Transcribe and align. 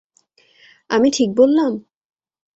আমি 0.89 1.09
ঠিক 1.11 1.29
বললাম? 1.37 1.71